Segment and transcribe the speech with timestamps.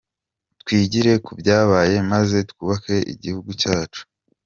[0.61, 4.01] Twigire ku byabaye maze twubake igihugu cyacu.